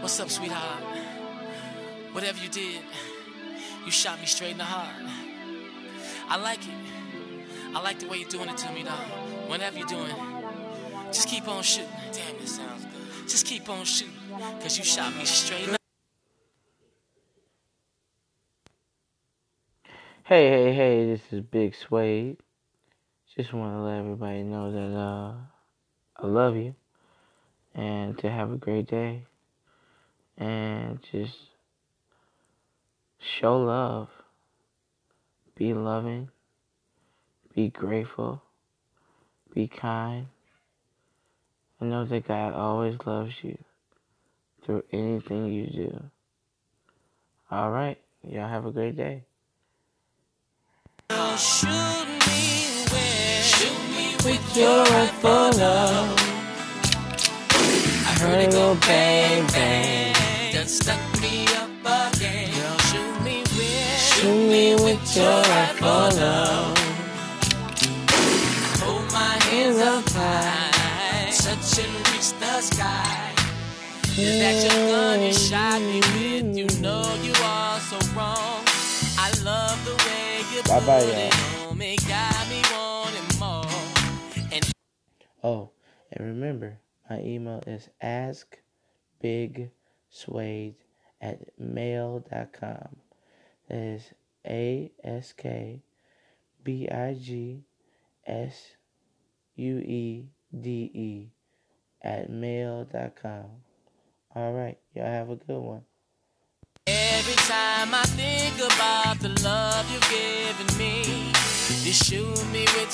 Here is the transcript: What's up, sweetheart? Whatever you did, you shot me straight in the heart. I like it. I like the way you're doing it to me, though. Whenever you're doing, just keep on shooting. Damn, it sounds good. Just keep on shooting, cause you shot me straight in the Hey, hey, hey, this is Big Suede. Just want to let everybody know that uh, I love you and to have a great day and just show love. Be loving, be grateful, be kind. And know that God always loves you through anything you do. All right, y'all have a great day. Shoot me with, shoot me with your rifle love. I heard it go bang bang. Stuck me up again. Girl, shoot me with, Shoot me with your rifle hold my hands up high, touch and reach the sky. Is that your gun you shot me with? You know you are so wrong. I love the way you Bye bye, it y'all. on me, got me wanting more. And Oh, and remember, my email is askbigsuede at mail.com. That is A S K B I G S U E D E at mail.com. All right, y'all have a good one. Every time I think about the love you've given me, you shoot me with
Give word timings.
What's 0.00 0.20
up, 0.20 0.28
sweetheart? 0.28 0.82
Whatever 2.12 2.38
you 2.42 2.50
did, 2.50 2.82
you 3.86 3.90
shot 3.90 4.20
me 4.20 4.26
straight 4.26 4.52
in 4.52 4.58
the 4.58 4.64
heart. 4.64 4.94
I 6.28 6.36
like 6.36 6.66
it. 6.66 6.74
I 7.74 7.80
like 7.80 7.98
the 7.98 8.08
way 8.08 8.18
you're 8.18 8.28
doing 8.28 8.50
it 8.50 8.58
to 8.58 8.72
me, 8.72 8.82
though. 8.82 9.50
Whenever 9.50 9.78
you're 9.78 9.86
doing, 9.86 10.14
just 11.06 11.28
keep 11.28 11.48
on 11.48 11.62
shooting. 11.62 11.88
Damn, 12.12 12.36
it 12.36 12.48
sounds 12.48 12.84
good. 12.84 13.28
Just 13.28 13.46
keep 13.46 13.70
on 13.70 13.86
shooting, 13.86 14.14
cause 14.60 14.76
you 14.76 14.84
shot 14.84 15.16
me 15.16 15.24
straight 15.24 15.64
in 15.64 15.70
the 15.72 15.78
Hey, 20.24 20.50
hey, 20.50 20.74
hey, 20.74 21.06
this 21.06 21.22
is 21.32 21.40
Big 21.40 21.74
Suede. 21.74 22.36
Just 23.34 23.54
want 23.54 23.74
to 23.74 23.80
let 23.80 23.98
everybody 23.98 24.42
know 24.42 24.70
that 24.70 24.98
uh, 24.98 25.34
I 26.16 26.26
love 26.26 26.54
you 26.56 26.74
and 27.74 28.18
to 28.18 28.30
have 28.30 28.52
a 28.52 28.56
great 28.56 28.86
day 28.86 29.24
and 30.38 31.00
just 31.10 31.34
show 33.40 33.58
love. 33.58 34.08
Be 35.56 35.74
loving, 35.74 36.28
be 37.54 37.68
grateful, 37.68 38.40
be 39.52 39.66
kind. 39.66 40.26
And 41.80 41.90
know 41.90 42.04
that 42.04 42.26
God 42.26 42.54
always 42.54 42.96
loves 43.04 43.32
you 43.42 43.58
through 44.64 44.84
anything 44.92 45.46
you 45.46 45.66
do. 45.66 46.02
All 47.50 47.70
right, 47.70 47.98
y'all 48.22 48.48
have 48.48 48.66
a 48.66 48.70
great 48.70 48.96
day. 48.96 49.24
Shoot 51.36 51.68
me 52.26 52.84
with, 52.92 53.44
shoot 53.44 53.78
me 53.90 54.14
with 54.24 54.56
your 54.56 54.84
rifle 54.84 55.58
love. 55.58 56.16
I 57.50 58.16
heard 58.20 58.40
it 58.44 58.52
go 58.52 58.76
bang 58.76 59.46
bang. 59.48 60.07
Stuck 60.68 61.00
me 61.22 61.46
up 61.56 62.12
again. 62.12 62.50
Girl, 62.52 62.78
shoot 62.90 63.24
me 63.24 63.40
with, 63.40 63.98
Shoot 63.98 64.48
me 64.50 64.74
with 64.74 65.16
your 65.16 65.40
rifle 65.40 66.10
hold 68.84 69.10
my 69.10 69.38
hands 69.48 69.78
up 69.78 70.04
high, 70.10 71.30
touch 71.30 71.78
and 71.82 71.94
reach 72.12 72.32
the 72.38 72.60
sky. 72.60 73.32
Is 74.18 74.38
that 74.40 74.56
your 74.62 74.90
gun 74.92 75.22
you 75.22 75.32
shot 75.32 75.80
me 75.80 76.00
with? 76.12 76.54
You 76.54 76.82
know 76.82 77.02
you 77.22 77.32
are 77.42 77.80
so 77.80 77.96
wrong. 78.12 78.62
I 79.16 79.32
love 79.42 79.82
the 79.86 79.96
way 80.04 80.44
you 80.52 80.62
Bye 80.64 80.84
bye, 80.84 81.00
it 81.00 81.32
y'all. 81.32 81.70
on 81.70 81.78
me, 81.78 81.96
got 81.96 82.46
me 82.50 82.60
wanting 82.74 83.38
more. 83.40 84.52
And 84.52 84.70
Oh, 85.42 85.70
and 86.12 86.26
remember, 86.26 86.78
my 87.08 87.20
email 87.20 87.62
is 87.66 87.88
askbigsuede 90.10 90.74
at 91.20 91.38
mail.com. 91.58 92.96
That 93.68 93.78
is 93.78 94.12
A 94.46 94.90
S 95.04 95.32
K 95.32 95.82
B 96.64 96.88
I 96.88 97.14
G 97.14 97.64
S 98.26 98.76
U 99.56 99.78
E 99.78 100.28
D 100.58 100.90
E 100.94 101.30
at 102.02 102.30
mail.com. 102.30 103.44
All 104.34 104.52
right, 104.52 104.78
y'all 104.94 105.06
have 105.06 105.30
a 105.30 105.36
good 105.36 105.60
one. 105.60 105.82
Every 106.86 107.34
time 107.34 107.92
I 107.92 108.04
think 108.04 108.54
about 108.56 109.18
the 109.20 109.28
love 109.42 109.90
you've 109.90 110.08
given 110.08 110.78
me, 110.78 111.32
you 111.84 111.92
shoot 111.92 112.46
me 112.52 112.66
with 112.76 112.92